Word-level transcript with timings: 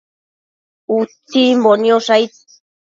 Utsimbo 0.97 1.71
niosh 1.83 2.09
aid 2.17 2.31